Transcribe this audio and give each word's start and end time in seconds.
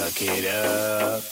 Suck 0.00 0.22
it 0.22 0.46
up 0.46 1.22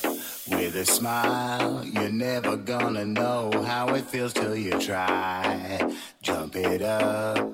with 0.50 0.76
a 0.76 0.84
smile. 0.84 1.82
You're 1.86 2.10
never 2.10 2.54
gonna 2.54 3.06
know 3.06 3.50
how 3.66 3.94
it 3.94 4.04
feels 4.04 4.34
till 4.34 4.54
you 4.54 4.78
try. 4.78 5.80
Jump 6.20 6.54
it 6.54 6.82
up, 6.82 7.50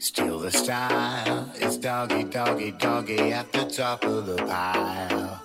steal 0.00 0.40
the 0.40 0.50
style. 0.50 1.52
It's 1.54 1.76
doggy, 1.76 2.24
doggy, 2.24 2.72
doggy 2.72 3.32
at 3.32 3.52
the 3.52 3.66
top 3.66 4.02
of 4.02 4.26
the 4.26 4.38
pile. 4.38 5.40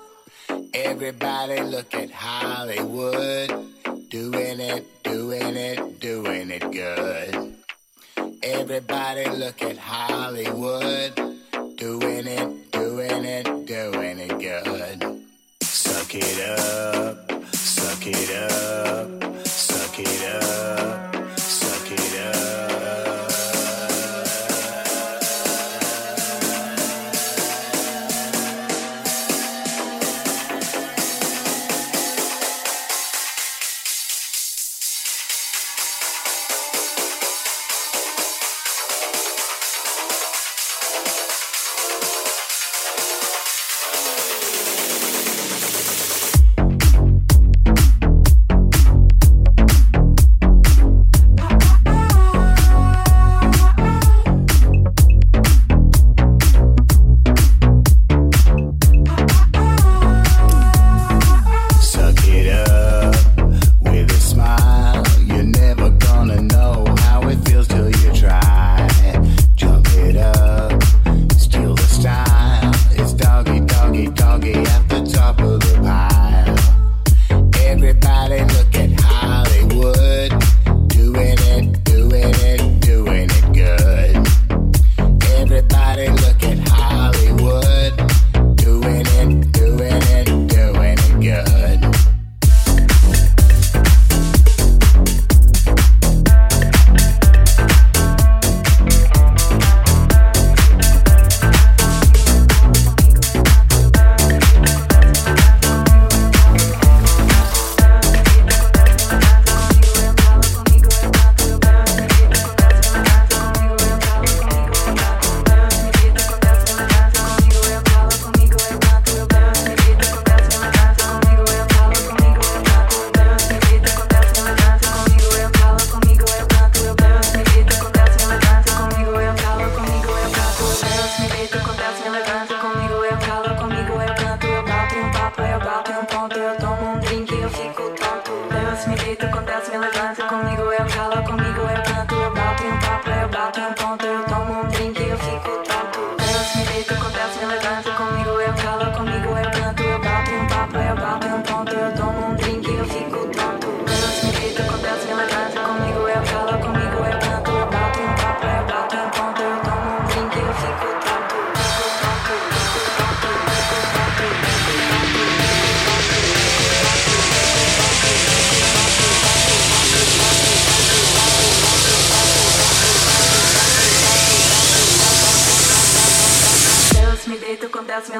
Everybody 0.74 1.62
look 1.62 1.94
at 1.94 2.10
Hollywood. 2.10 3.50
Doing 4.10 4.60
it, 4.60 5.04
doing 5.04 5.56
it, 5.56 6.00
doing 6.00 6.50
it 6.50 6.72
good. 6.72 7.58
Everybody 8.42 9.30
look 9.30 9.62
at 9.62 9.78
Hollywood. 9.78 11.14
Doing 11.78 12.26
it, 12.26 12.61
doing 12.92 13.24
it, 13.24 13.66
doing 13.66 14.20
it 14.20 14.38
good. 14.38 15.24
Suck 15.62 16.14
it 16.14 16.40
up, 16.60 17.32
suck 17.56 18.06
it 18.06 18.32
up, 18.52 19.48
suck 19.48 19.98
it 19.98 20.44
up, 20.44 21.21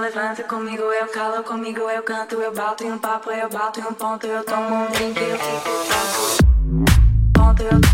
levanta 0.02 0.44
comigo, 0.44 0.82
eu 0.82 1.08
calo 1.10 1.44
comigo, 1.44 1.82
eu 1.82 2.02
canto, 2.02 2.36
eu 2.42 2.52
bato 2.52 2.84
em 2.84 2.92
um 2.92 2.98
papo, 2.98 3.30
eu 3.30 3.48
bato 3.48 3.80
em 3.80 3.84
um 3.84 3.94
ponto, 3.94 4.26
eu 4.26 4.44
tomo 4.44 4.76
um 4.76 4.88
drink, 4.88 5.20
eu 5.20 5.38
fico 5.38 5.70
tonto. 5.88 6.82
Ponto, 7.34 7.62
eu, 7.62 7.91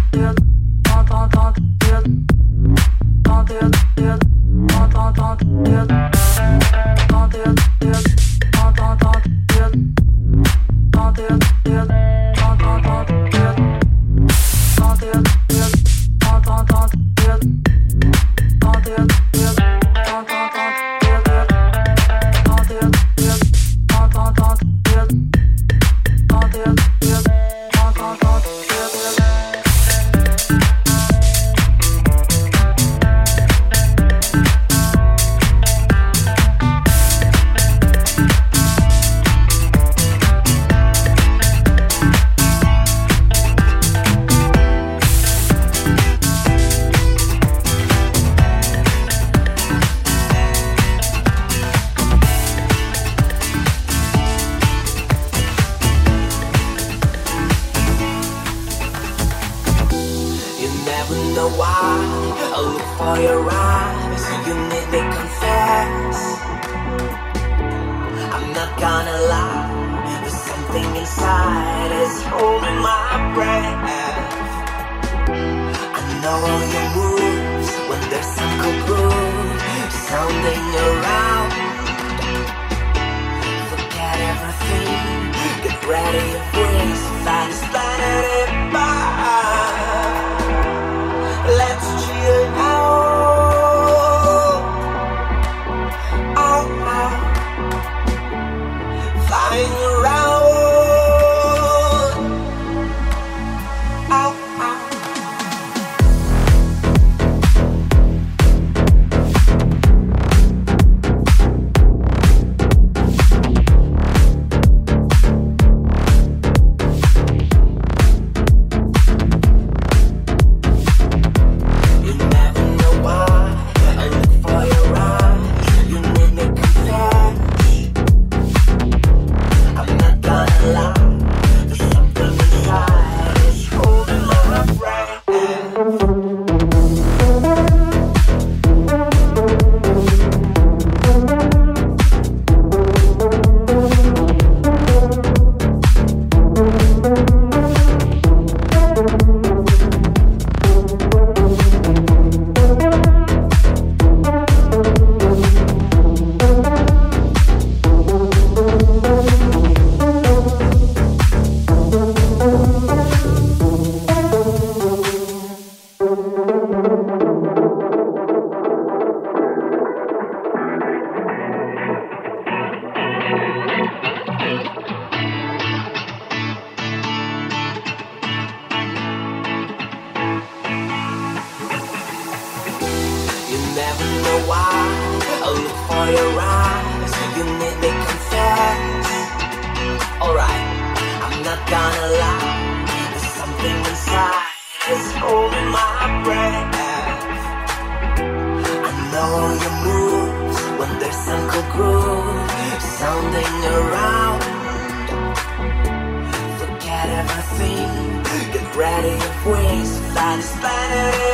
Tocando 210.27 210.65
a 210.65 211.12
rua, 211.12 211.26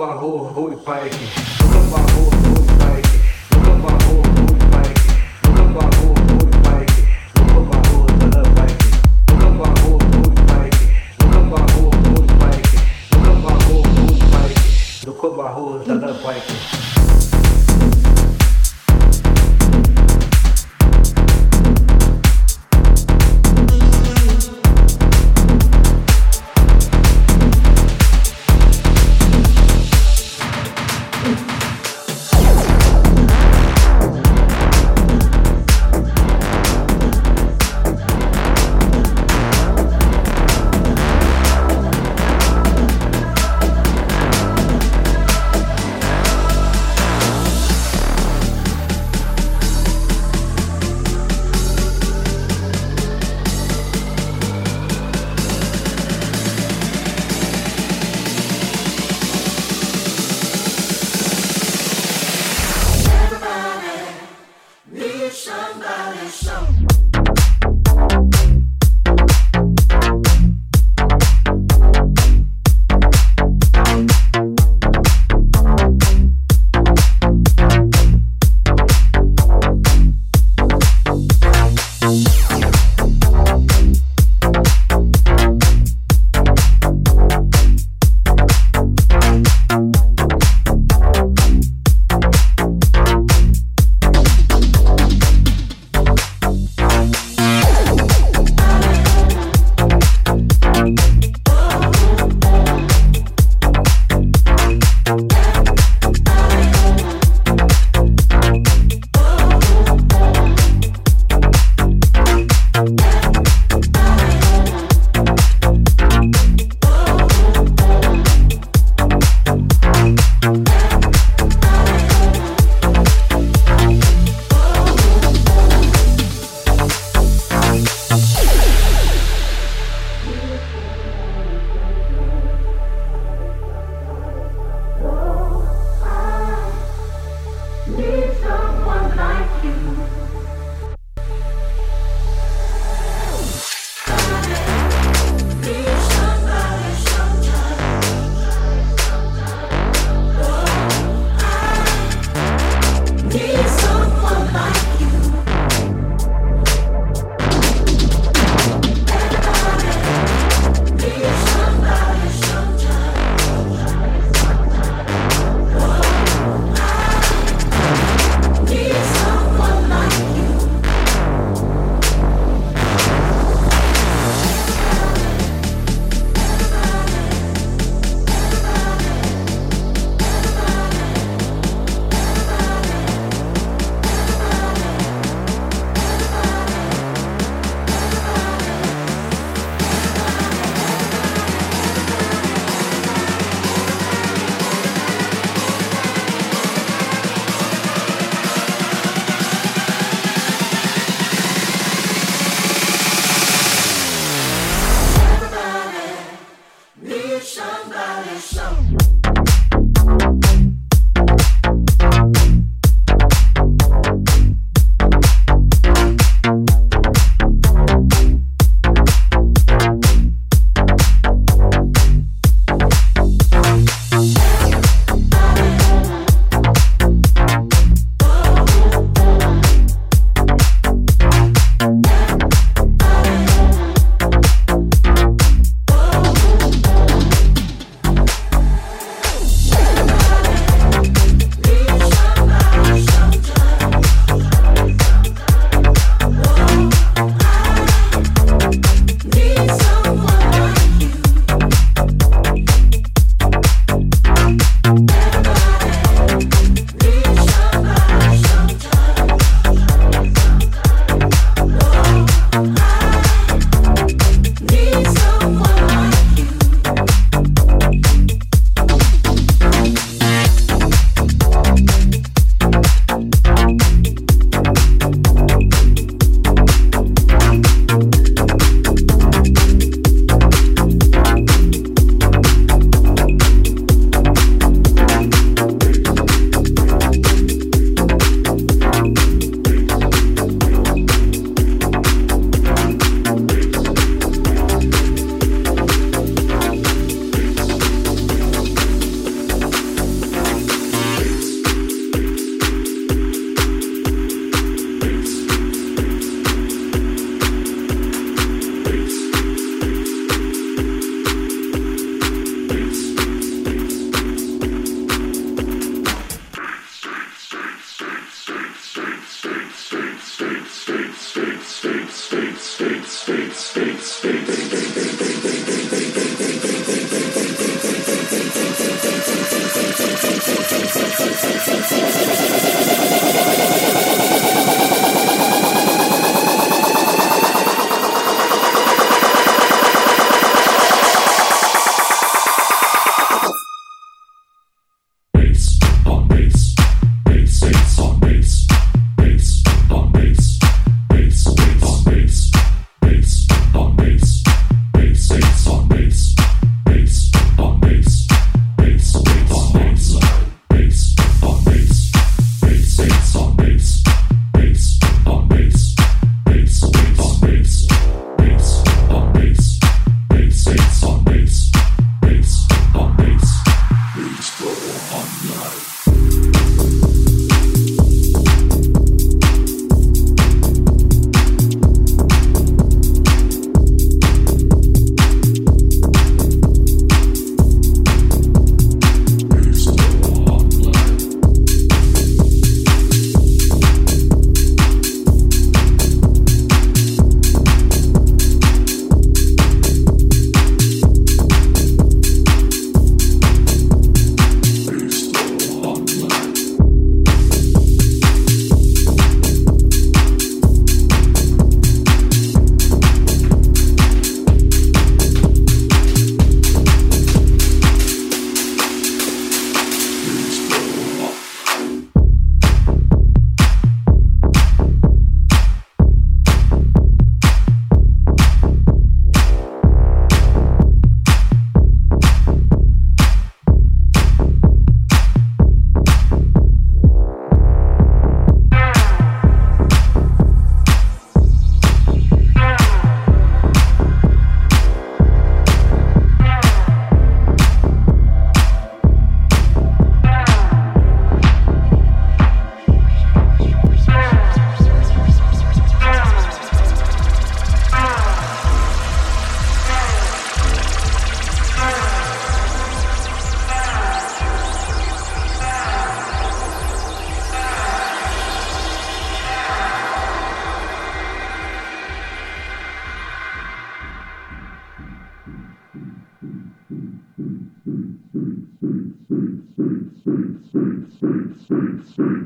barro, 0.00 0.50
oi 0.56 0.76
pai, 0.76 1.10
samba 1.58 1.98
barro. 1.98 2.49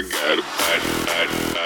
I 0.00 0.02
got 0.02 0.38
a 0.38 0.40
bad, 0.40 0.80
bad 1.04 1.60